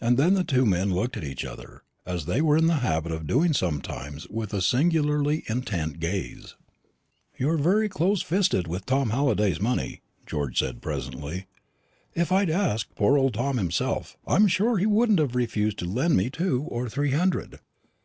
And 0.00 0.16
then 0.16 0.34
the 0.34 0.42
two 0.42 0.66
men 0.66 0.92
looked 0.92 1.16
at 1.16 1.22
each 1.22 1.44
other, 1.44 1.84
as 2.04 2.24
they 2.24 2.40
were 2.40 2.56
in 2.56 2.66
the 2.66 2.78
habit 2.82 3.12
of 3.12 3.24
doing 3.28 3.52
sometimes, 3.52 4.26
with 4.26 4.52
a 4.52 4.60
singularly 4.60 5.44
intent 5.46 6.00
gaze. 6.00 6.56
"You're 7.38 7.56
very 7.56 7.88
close 7.88 8.20
fisted 8.20 8.66
with 8.66 8.84
Tom 8.84 9.10
Halliday's 9.10 9.60
money," 9.60 10.00
George 10.26 10.58
said 10.58 10.82
presently. 10.82 11.46
"If 12.16 12.32
I'd 12.32 12.50
asked 12.50 12.96
poor 12.96 13.16
old 13.16 13.34
Tom 13.34 13.56
himself, 13.58 14.16
I'm 14.26 14.48
sure 14.48 14.78
he 14.78 14.86
wouldn't 14.86 15.20
have 15.20 15.36
refused 15.36 15.78
to 15.78 15.84
lend 15.84 16.16
me 16.16 16.30
two 16.30 16.62
or 16.66 16.88
three 16.88 17.12
hundred." 17.12 17.60